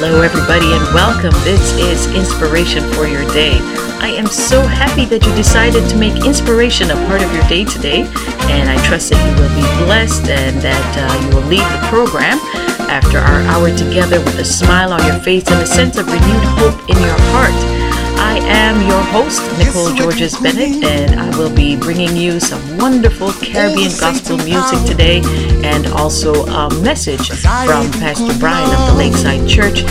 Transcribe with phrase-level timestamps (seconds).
[0.00, 1.34] Hello, everybody, and welcome.
[1.44, 3.58] This is Inspiration for Your Day.
[4.00, 7.66] I am so happy that you decided to make inspiration a part of your day
[7.66, 8.08] today,
[8.48, 11.84] and I trust that you will be blessed and that uh, you will leave the
[11.92, 12.40] program
[12.88, 16.44] after our hour together with a smile on your face and a sense of renewed
[16.56, 17.79] hope in your heart.
[18.50, 23.30] I am your host, Nicole Georges Bennett, and I will be bringing you some wonderful
[23.30, 25.22] Caribbean gospel music today
[25.62, 29.84] and also a message from Pastor Brian of the Lakeside Church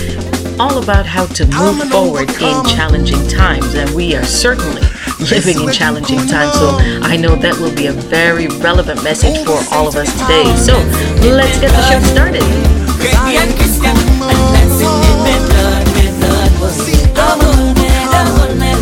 [0.60, 3.76] all about how to move forward in challenging times.
[3.76, 4.82] And we are certainly
[5.32, 9.58] living in challenging times, so I know that will be a very relevant message for
[9.74, 10.54] all of us today.
[10.58, 10.76] So
[11.32, 12.44] let's get the show started
[18.26, 18.79] volver.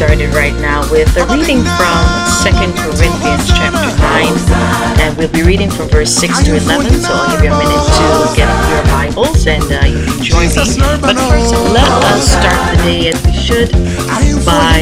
[0.00, 1.96] Started right now with a reading from
[2.40, 4.32] 2 Corinthians chapter 9.
[4.96, 7.04] And we'll be reading from verse 6 to 11.
[7.04, 10.48] So I'll give you a minute to get your Bibles and uh, you can join
[10.56, 10.80] me.
[11.04, 13.68] But first, let us start the day as we should
[14.48, 14.80] by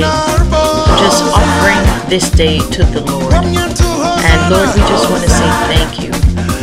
[1.02, 3.34] just offering this day to the Lord.
[3.34, 6.14] And Lord, we just want to say thank you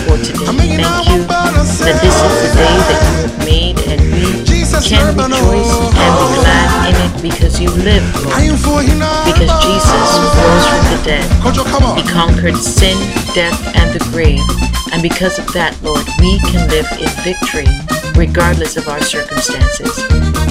[0.07, 0.79] for today.
[0.79, 5.71] Thank you that this is the day that you have made and we can rejoice
[5.95, 8.35] and be glad in it because you live, Lord.
[9.25, 11.25] Because Jesus rose from the dead.
[11.97, 12.97] He conquered sin,
[13.33, 14.43] death, and the grave.
[14.91, 17.67] And because of that, Lord, we can live in victory
[18.15, 19.91] regardless of our circumstances.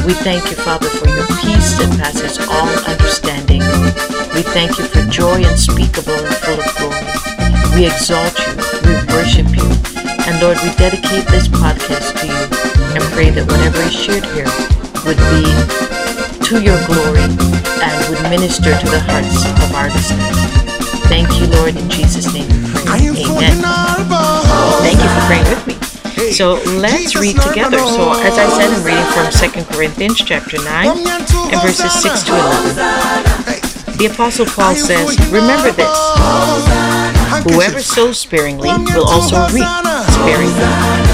[0.04, 3.60] We thank you, Father, for your peace that passes all understanding.
[4.34, 7.08] We thank you for joy unspeakable and full of glory.
[7.74, 8.52] We exalt you,
[8.84, 9.68] we worship you,
[10.26, 14.46] and Lord, we dedicate this podcast to you and pray that whatever is shared here
[15.02, 15.42] would be
[16.46, 20.38] to your glory and would minister to the hearts of our listeners.
[21.10, 23.10] Thank you, Lord, in Jesus' name we pray.
[23.26, 23.58] Amen.
[24.86, 25.74] Thank you for praying with me.
[26.32, 27.78] So let's read together.
[27.78, 32.32] So as I said, I'm reading from 2 Corinthians chapter 9 and verses 6 to
[32.32, 33.98] 11.
[33.98, 35.90] The Apostle Paul says, Remember this.
[37.50, 39.66] Whoever sows sparingly will also reap
[40.14, 41.13] sparingly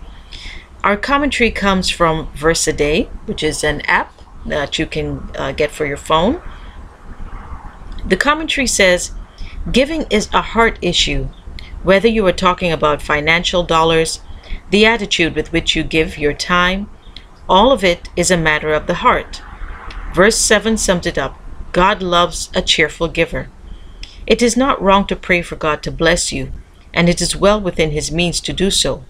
[0.83, 5.51] Our commentary comes from Verse a Day, which is an app that you can uh,
[5.51, 6.41] get for your phone.
[8.03, 9.11] The commentary says,
[9.71, 11.29] Giving is a heart issue.
[11.83, 14.21] Whether you are talking about financial dollars,
[14.71, 16.89] the attitude with which you give your time,
[17.47, 19.43] all of it is a matter of the heart.
[20.15, 21.39] Verse 7 sums it up
[21.73, 23.49] God loves a cheerful giver.
[24.25, 26.51] It is not wrong to pray for God to bless you,
[26.91, 29.05] and it is well within His means to do so.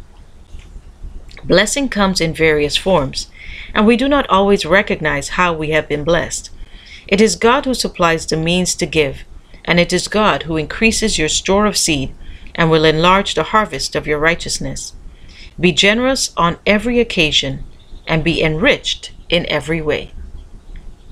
[1.43, 3.27] Blessing comes in various forms,
[3.73, 6.49] and we do not always recognize how we have been blessed.
[7.07, 9.23] It is God who supplies the means to give,
[9.65, 12.13] and it is God who increases your store of seed
[12.55, 14.93] and will enlarge the harvest of your righteousness.
[15.59, 17.63] Be generous on every occasion
[18.07, 20.11] and be enriched in every way.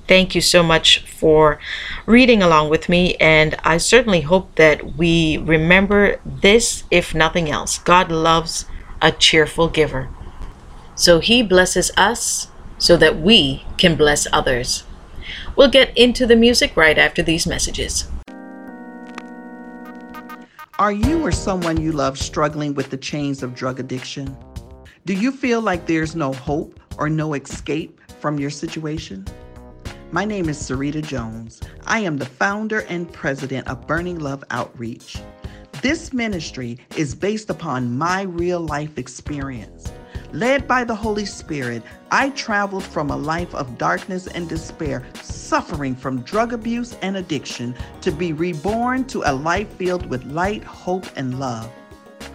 [0.08, 1.60] Thank you so much for
[2.06, 7.78] reading along with me, and I certainly hope that we remember this, if nothing else.
[7.78, 8.66] God loves
[9.02, 10.10] a cheerful giver.
[11.00, 14.84] So he blesses us so that we can bless others.
[15.56, 18.10] We'll get into the music right after these messages.
[20.78, 24.36] Are you or someone you love struggling with the chains of drug addiction?
[25.06, 29.25] Do you feel like there's no hope or no escape from your situation?
[30.12, 31.62] My name is Sarita Jones.
[31.88, 35.16] I am the founder and president of Burning Love Outreach.
[35.81, 39.94] This ministry is based upon my real life experience.
[40.31, 41.81] Led by the Holy Spirit,
[42.12, 47.74] I traveled from a life of darkness and despair, suffering from drug abuse and addiction,
[48.02, 51.72] to be reborn to a life filled with light, hope, and love.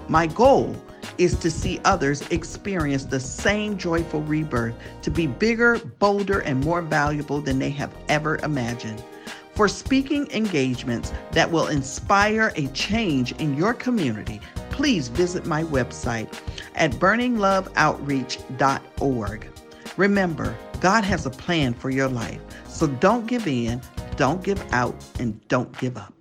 [0.09, 0.75] My goal
[1.19, 6.83] is to see others experience the same joyful rebirth, to be bigger, bolder, and more
[6.83, 9.05] valuable than they have ever imagined.
[9.55, 14.41] For speaking engagements that will inspire a change in your community,
[14.71, 16.33] please visit my website
[16.75, 19.47] at burningloveoutreach.org.
[19.97, 23.81] Remember, God has a plan for your life, so don't give in,
[24.17, 26.14] don't give out, and don't give up.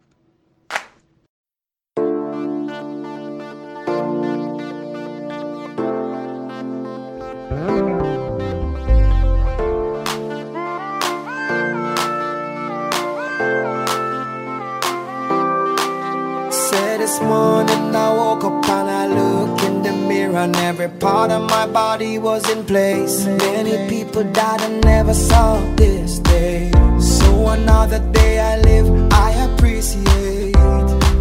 [20.36, 23.26] And every part of my body was in place.
[23.26, 26.72] Many people died and never saw this day.
[27.00, 30.54] So another day I live, I appreciate.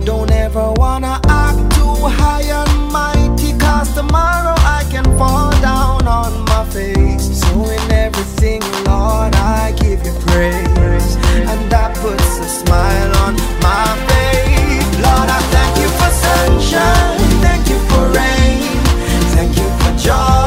[0.04, 6.44] Don't ever wanna act too high and mighty, cause tomorrow I can fall down on
[6.46, 7.40] my face.
[7.40, 11.16] So in everything, Lord, I give you praise.
[11.50, 14.88] And that puts a smile on my face.
[15.04, 17.21] Lord, I thank you for sunshine.
[19.32, 19.62] Joy.
[20.03, 20.42] Thank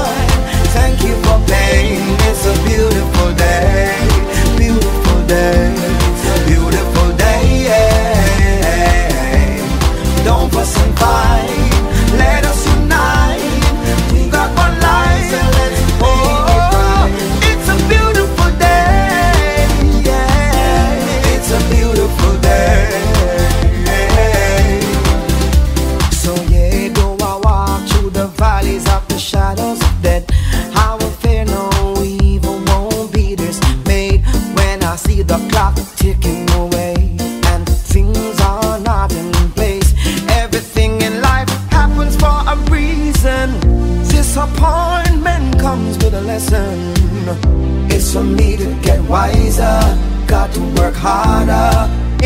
[49.15, 49.79] wiser,
[50.27, 51.71] got to work harder.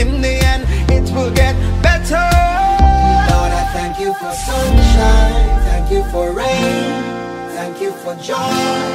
[0.02, 0.64] In the end,
[0.98, 1.56] it will get
[1.88, 2.28] better.
[3.32, 6.86] Lord, I thank you for sunshine, thank you for rain,
[7.58, 8.86] thank you for joy,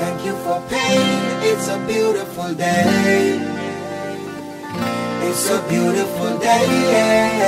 [0.00, 1.18] thank you for pain.
[1.50, 3.40] It's a beautiful day.
[5.28, 7.42] It's a beautiful day.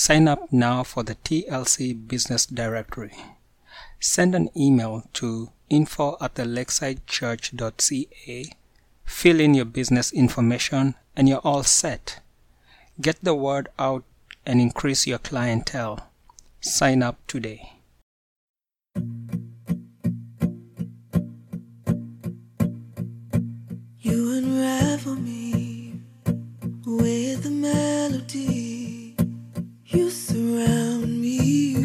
[0.00, 3.12] Sign up now for the TLC Business Directory.
[4.00, 8.56] Send an email to info at the lakeside.church.ca.
[9.04, 12.20] Fill in your business information and you're all set.
[12.98, 14.04] Get the word out
[14.46, 16.08] and increase your clientele.
[16.62, 17.79] Sign up today.
[29.92, 31.79] You surround me.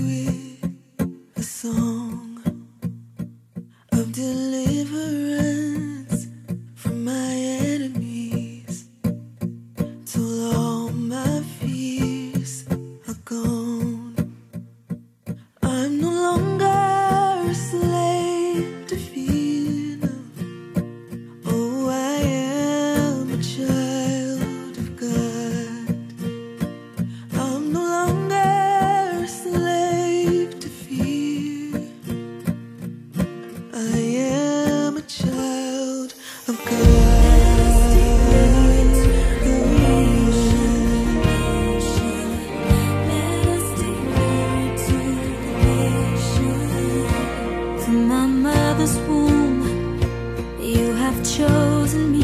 [51.26, 52.15] chosen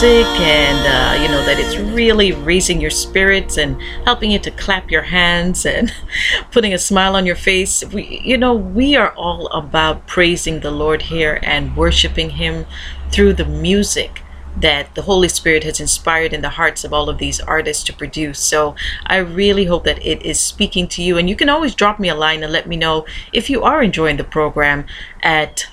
[0.00, 4.48] music and uh, you know that it's really raising your spirits and helping you to
[4.52, 5.92] clap your hands and
[6.52, 7.84] putting a smile on your face.
[7.86, 12.64] We, you know, we are all about praising the Lord here and worshiping Him
[13.10, 14.22] through the music
[14.56, 17.92] that the Holy Spirit has inspired in the hearts of all of these artists to
[17.92, 18.38] produce.
[18.38, 21.18] So I really hope that it is speaking to you.
[21.18, 23.82] And you can always drop me a line and let me know if you are
[23.82, 24.86] enjoying the program
[25.24, 25.66] at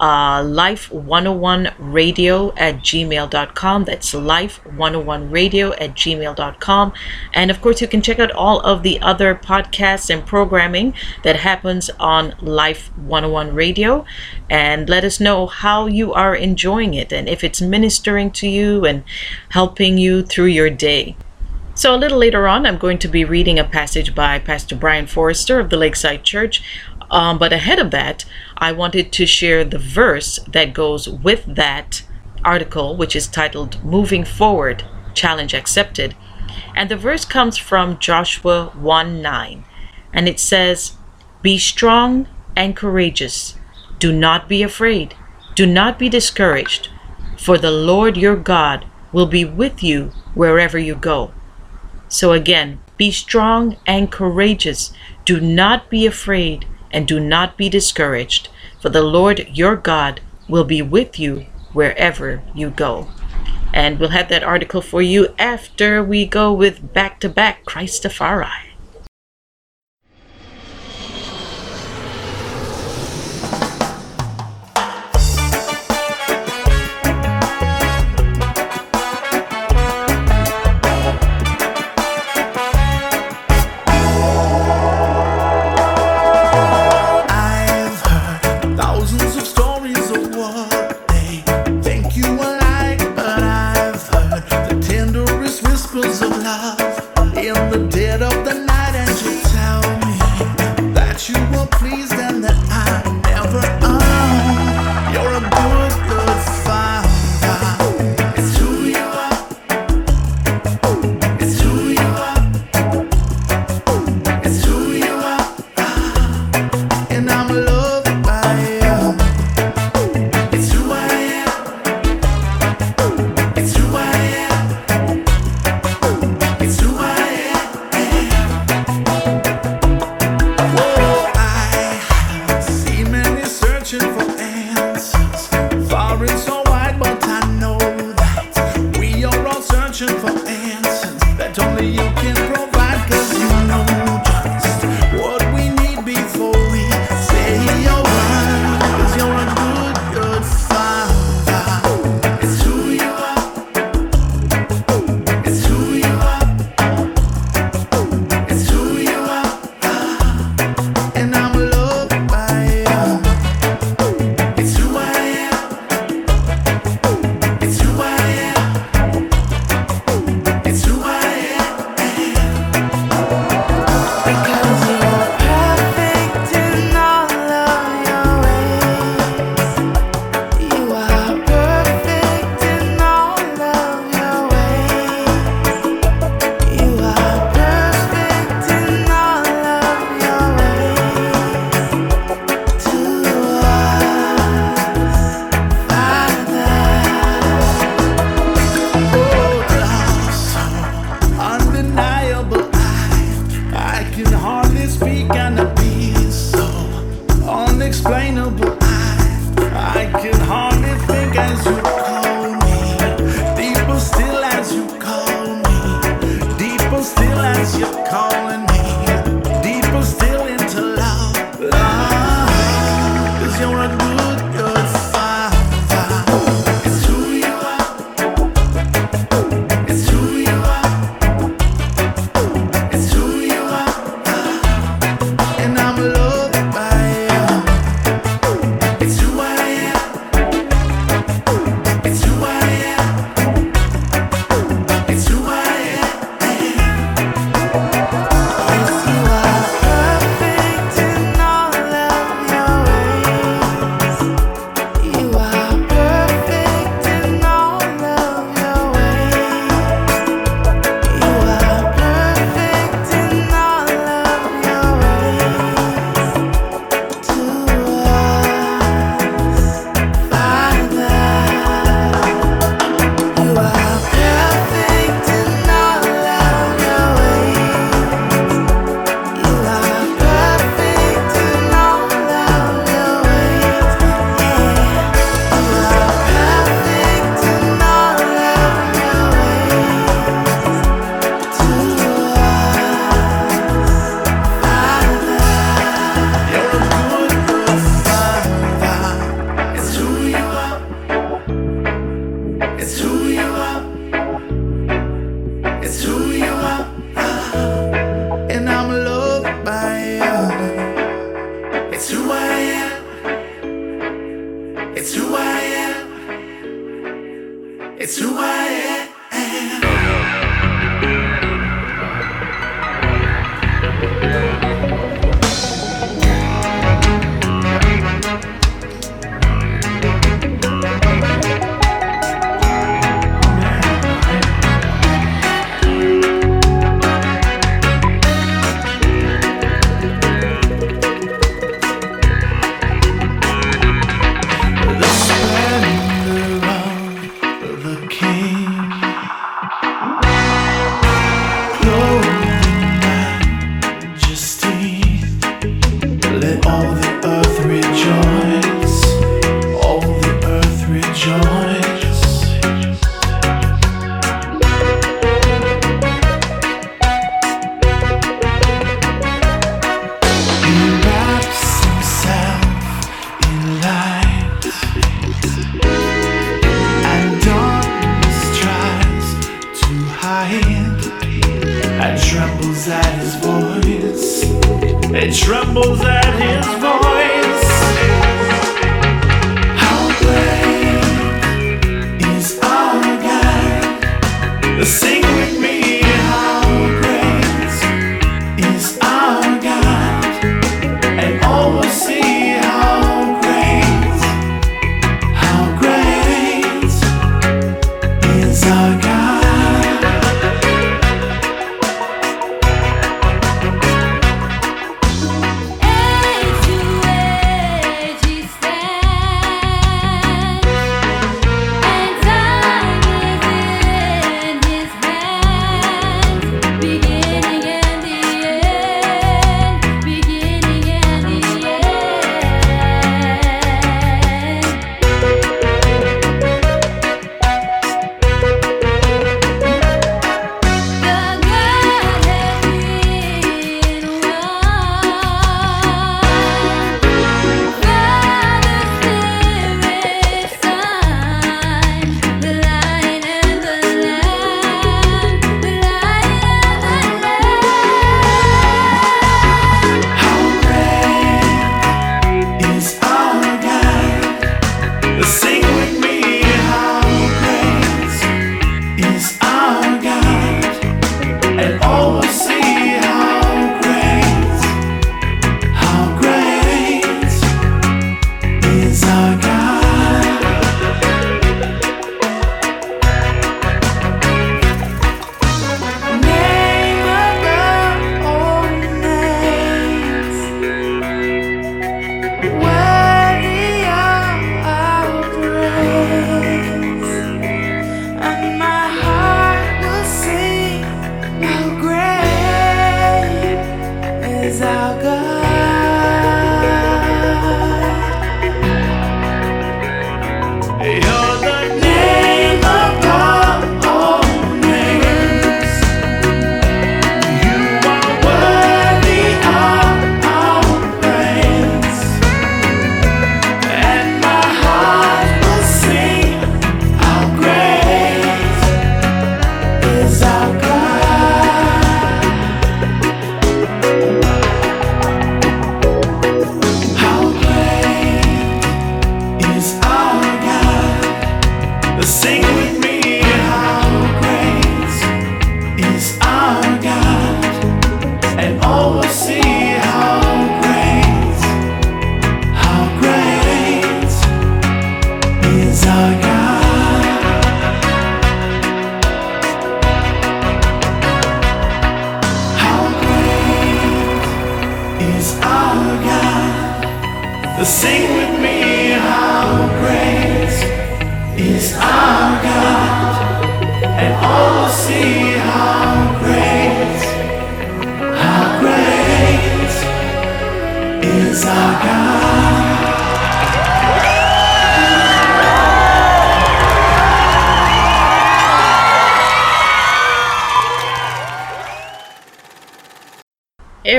[0.00, 3.84] uh, life101radio at gmail.com.
[3.84, 6.92] That's life101radio at gmail.com.
[7.34, 11.36] And of course, you can check out all of the other podcasts and programming that
[11.36, 14.06] happens on Life 101 Radio
[14.48, 18.86] and let us know how you are enjoying it and if it's ministering to you
[18.86, 19.04] and
[19.50, 21.14] helping you through your day.
[21.80, 25.06] So, a little later on, I'm going to be reading a passage by Pastor Brian
[25.06, 26.62] Forrester of the Lakeside Church
[27.10, 28.24] um, but ahead of that,
[28.56, 32.02] I wanted to share the verse that goes with that
[32.44, 36.14] article, which is titled Moving Forward Challenge Accepted.
[36.74, 39.64] And the verse comes from Joshua 1 9.
[40.12, 40.96] And it says,
[41.42, 43.56] Be strong and courageous.
[43.98, 45.14] Do not be afraid.
[45.54, 46.88] Do not be discouraged.
[47.36, 51.32] For the Lord your God will be with you wherever you go.
[52.08, 54.92] So again, be strong and courageous.
[55.24, 58.48] Do not be afraid and do not be discouraged,
[58.80, 63.08] for the Lord your God will be with you wherever you go.
[63.72, 68.69] And we'll have that article for you after we go with back to back Christafari.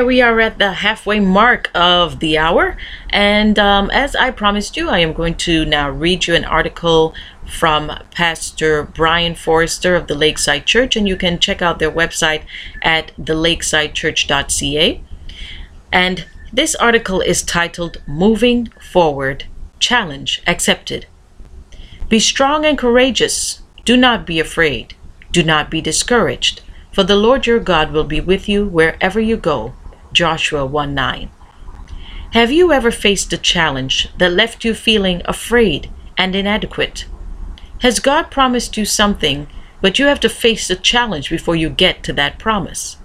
[0.03, 2.75] We are at the halfway mark of the hour.
[3.09, 7.13] And um, as I promised you, I am going to now read you an article
[7.45, 10.95] from Pastor Brian Forrester of the Lakeside Church.
[10.95, 12.43] And you can check out their website
[12.81, 15.03] at thelakesidechurch.ca.
[15.91, 19.45] And this article is titled Moving Forward
[19.79, 21.05] Challenge Accepted.
[22.09, 23.61] Be strong and courageous.
[23.85, 24.95] Do not be afraid.
[25.31, 26.61] Do not be discouraged,
[26.91, 29.73] for the Lord your God will be with you wherever you go.
[30.13, 31.29] Joshua 1 9.
[32.33, 37.05] Have you ever faced a challenge that left you feeling afraid and inadequate?
[37.79, 39.47] Has God promised you something,
[39.81, 42.97] but you have to face the challenge before you get to that promise?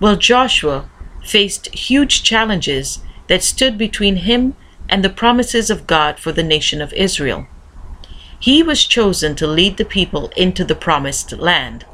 [0.00, 0.88] Well, Joshua
[1.24, 4.56] faced huge challenges that stood between him
[4.88, 7.46] and the promises of God for the nation of Israel.
[8.40, 11.86] He was chosen to lead the people into the promised land,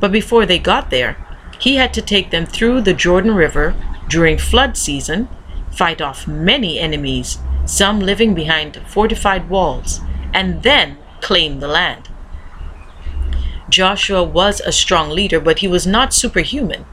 [0.00, 1.16] but before they got there,
[1.64, 3.74] he had to take them through the Jordan River
[4.06, 5.30] during flood season,
[5.70, 10.02] fight off many enemies, some living behind fortified walls,
[10.34, 12.10] and then claim the land.
[13.70, 16.84] Joshua was a strong leader, but he was not superhuman.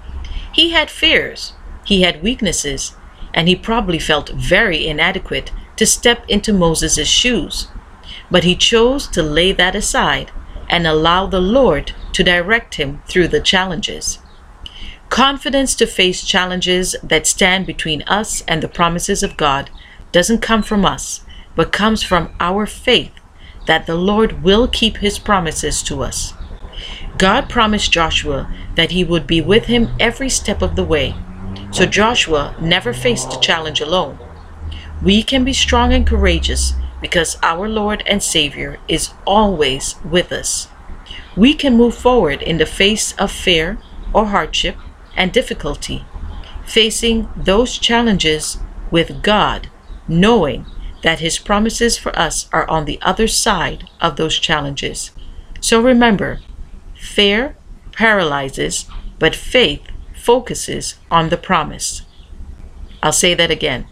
[0.53, 1.51] He had fears,
[1.83, 2.95] he had weaknesses,
[3.33, 7.67] and he probably felt very inadequate to step into Moses' shoes.
[8.31, 10.31] But he chose to lay that aside
[10.69, 14.19] and allow the Lord to direct him through the challenges.
[15.11, 19.69] Confidence to face challenges that stand between us and the promises of God
[20.13, 23.11] doesn't come from us, but comes from our faith
[23.67, 26.33] that the Lord will keep his promises to us.
[27.17, 31.13] God promised Joshua that he would be with him every step of the way.
[31.71, 34.17] So Joshua never faced a challenge alone.
[35.03, 36.71] We can be strong and courageous
[37.01, 40.69] because our Lord and Savior is always with us.
[41.35, 43.77] We can move forward in the face of fear
[44.13, 44.77] or hardship
[45.15, 46.05] and difficulty,
[46.65, 48.57] facing those challenges
[48.89, 49.69] with God,
[50.07, 50.65] knowing
[51.03, 55.11] that His promises for us are on the other side of those challenges.
[55.59, 56.39] So remember,
[56.95, 57.55] fear
[57.91, 58.85] paralyzes,
[59.19, 59.81] but faith
[60.15, 62.03] focuses on the promise.
[63.03, 63.87] I'll say that again.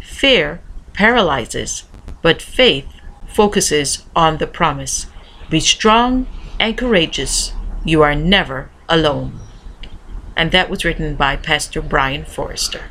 [0.00, 0.60] Fear
[0.94, 1.84] paralyzes,
[2.22, 2.86] but faith
[3.26, 5.06] focuses on the promise.
[5.50, 6.26] Be strong
[6.58, 7.52] and courageous.
[7.84, 9.38] You are never alone.
[10.36, 12.82] And that was written by Pastor Brian Forrester.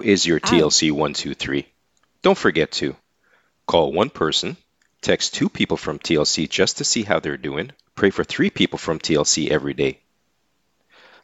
[0.00, 1.66] How is your TLC 123?
[2.22, 2.96] Don't forget to
[3.66, 4.56] call one person,
[5.02, 8.78] text two people from TLC just to see how they're doing, pray for three people
[8.78, 9.98] from TLC every day.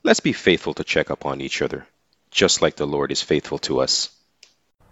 [0.02, 1.86] Let's be faithful to check up on each other,
[2.30, 4.10] just like the Lord is faithful to us.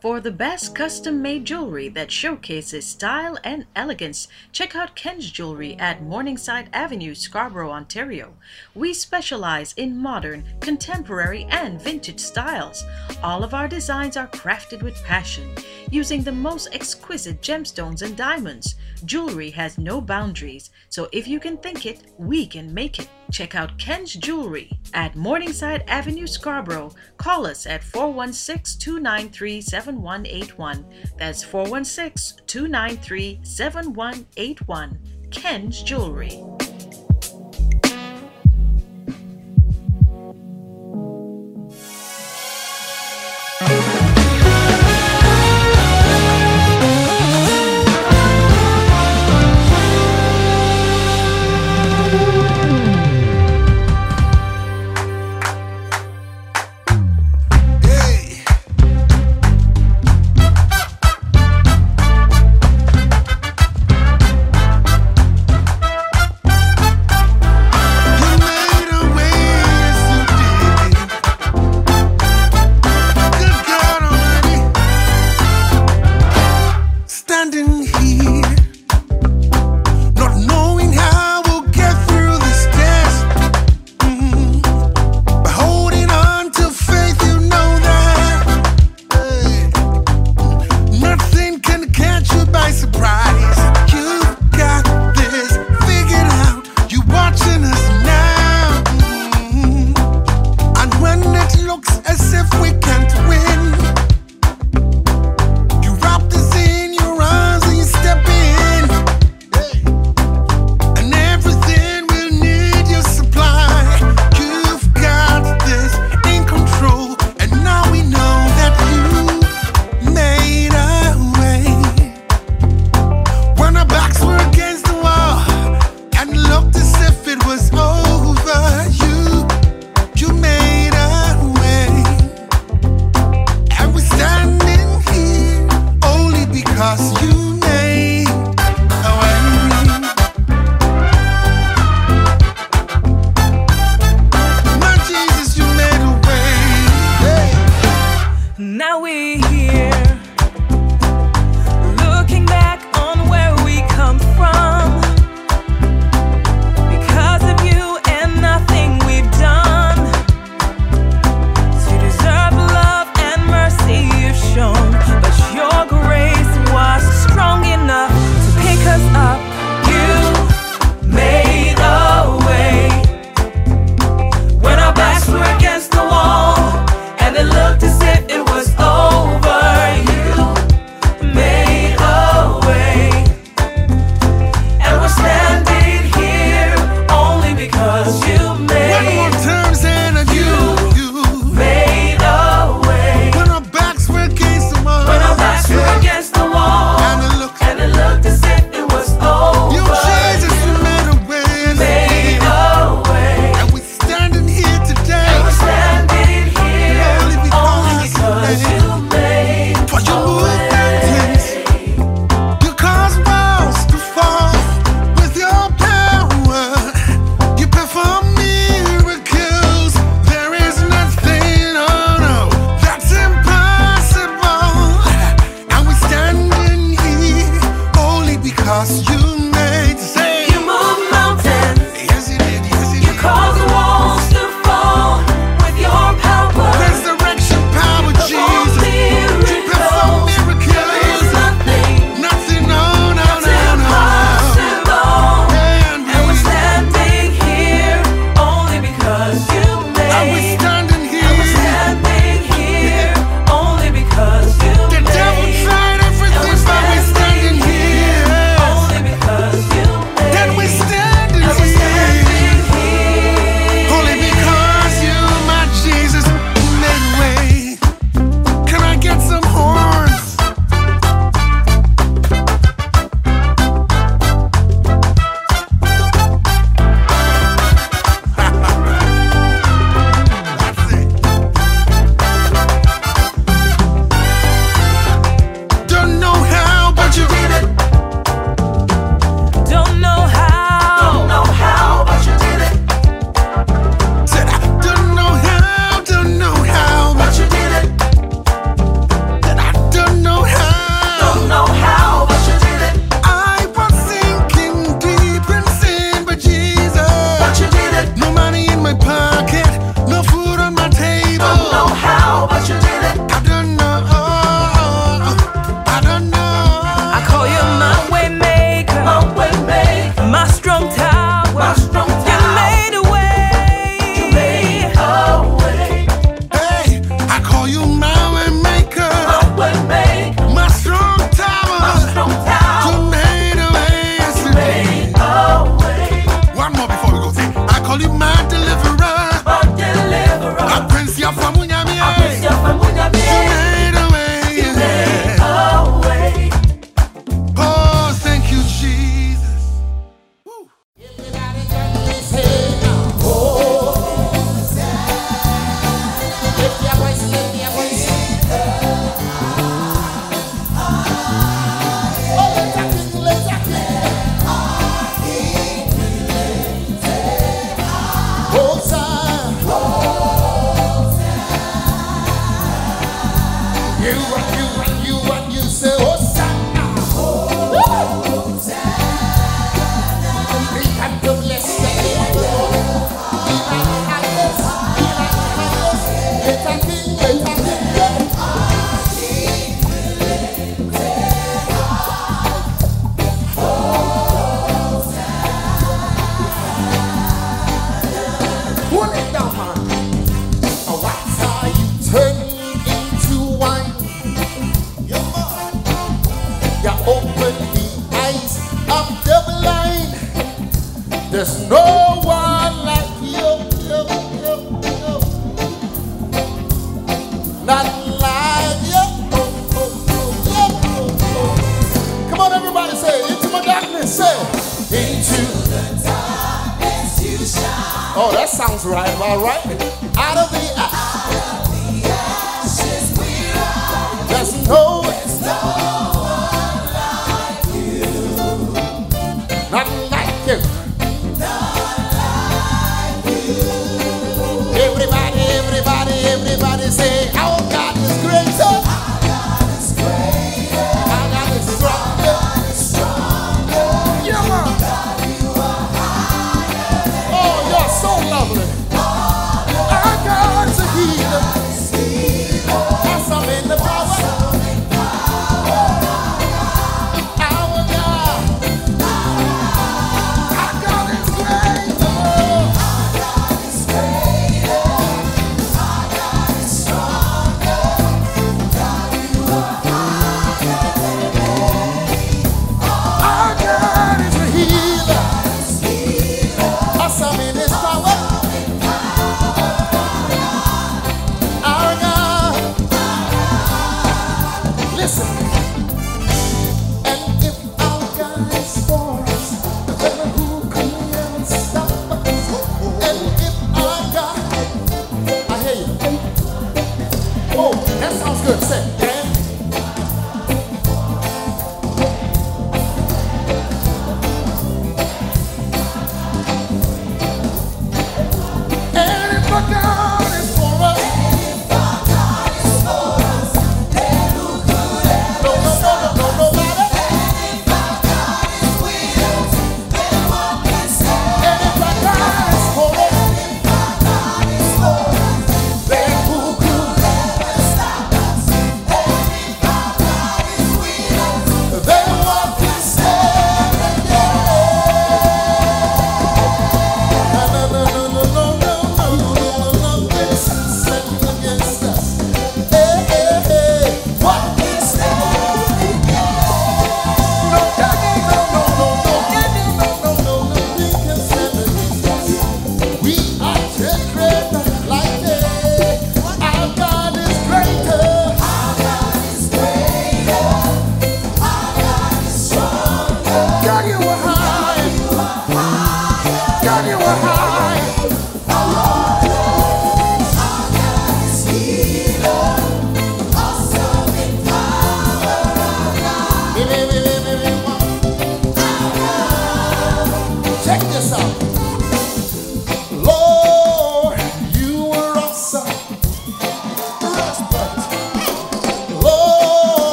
[0.00, 5.74] For the best custom made jewelry that showcases style and elegance, check out Ken's Jewelry
[5.76, 8.34] at Morningside Avenue, Scarborough, Ontario.
[8.76, 12.84] We specialize in modern, contemporary, and vintage styles.
[13.24, 15.52] All of our designs are crafted with passion,
[15.90, 18.76] using the most exquisite gemstones and diamonds.
[19.04, 23.08] Jewelry has no boundaries, so if you can think it, we can make it.
[23.30, 26.92] Check out Ken's Jewelry at Morningside Avenue, Scarborough.
[27.18, 30.86] Call us at 416 293 7181.
[31.18, 34.98] That's 416 293 7181.
[35.30, 36.42] Ken's Jewelry.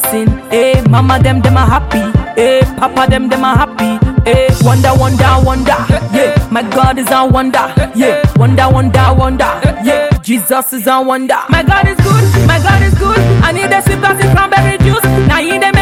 [0.00, 0.28] blessing.
[0.50, 0.88] Hey, eh?
[0.88, 2.02] mama them them are happy.
[2.40, 4.06] Hey, papa them them are happy.
[4.24, 5.78] Hey, wonder, wonder, wonder.
[6.12, 7.72] Yeah, my God is a wonder.
[7.94, 9.50] Yeah, wonder, wonder, wonder.
[9.84, 11.38] Yeah, Jesus is a wonder.
[11.48, 12.46] My God is good.
[12.46, 13.18] My God is good.
[13.42, 15.04] I need a sip of cranberry juice.
[15.26, 15.77] Now he them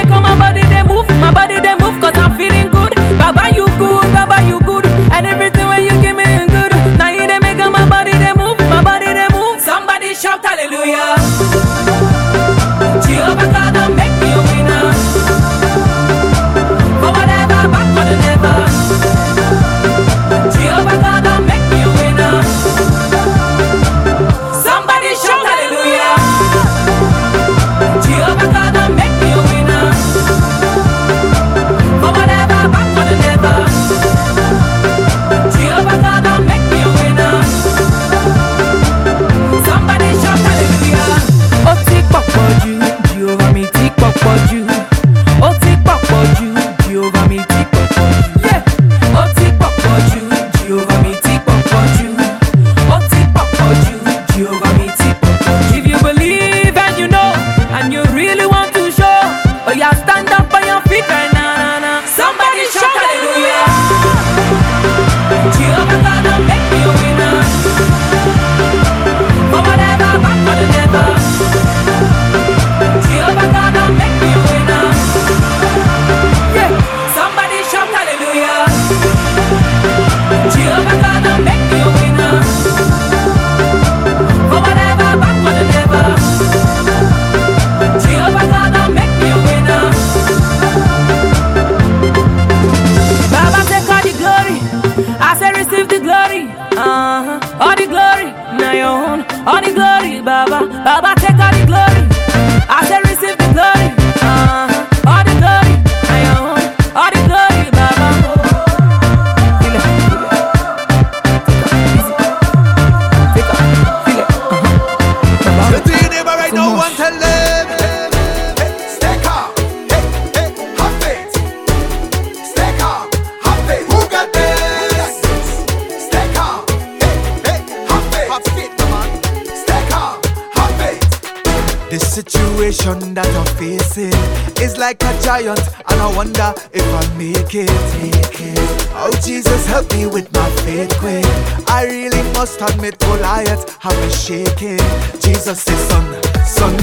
[135.27, 135.59] giant,
[135.91, 137.69] and I wonder if I make it.
[137.69, 138.89] It.
[138.95, 141.25] Oh, Jesus, help me with my faith quick.
[141.69, 144.79] I really must admit Goliath have been shaking.
[145.19, 146.07] Jesus is son,
[146.45, 146.79] son,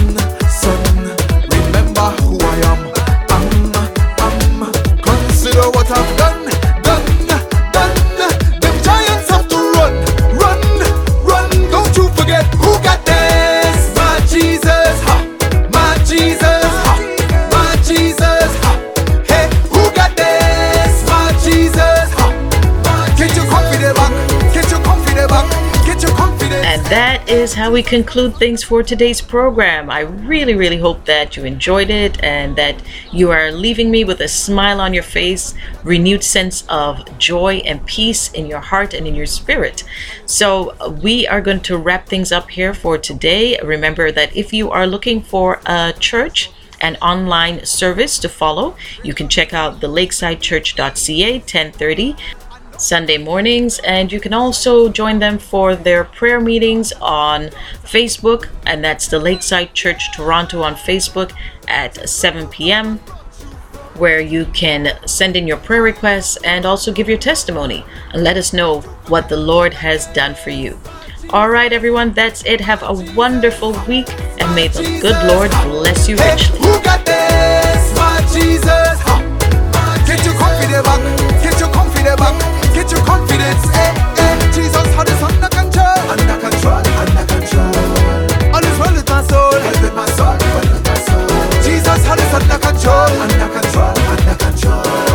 [0.61, 0.83] son.
[1.55, 2.82] Remember who I am.
[27.53, 29.89] is how we conclude things for today's program.
[29.89, 32.81] I really, really hope that you enjoyed it and that
[33.11, 37.85] you are leaving me with a smile on your face, renewed sense of joy and
[37.85, 39.83] peace in your heart and in your spirit.
[40.25, 40.73] So,
[41.03, 43.59] we are going to wrap things up here for today.
[43.63, 46.49] Remember that if you are looking for a church,
[46.81, 48.75] an online service to follow.
[49.03, 52.15] You can check out the lakesidechurch.ca 1030
[52.83, 57.47] Sunday mornings, and you can also join them for their prayer meetings on
[57.83, 61.31] Facebook, and that's the Lakeside Church Toronto on Facebook
[61.67, 62.97] at 7 p.m.,
[63.95, 68.35] where you can send in your prayer requests and also give your testimony and let
[68.35, 70.77] us know what the Lord has done for you.
[71.29, 72.59] All right, everyone, that's it.
[72.59, 74.09] Have a wonderful week,
[74.41, 76.59] and may the good Lord bless you richly.
[80.05, 81.41] Get your confidence back.
[81.41, 82.52] Get your confidence back.
[82.83, 83.63] Get your confidence.
[83.71, 84.51] Hey, hey.
[84.51, 85.87] Jesus had this under control.
[86.11, 86.83] Under control.
[86.99, 87.71] Under control.
[88.53, 89.51] All is well with my soul.
[89.51, 90.35] Well with my soul.
[90.35, 91.61] Well with my soul.
[91.63, 93.07] Jesus had this under control.
[93.23, 93.93] Under control.
[94.11, 95.12] Under control.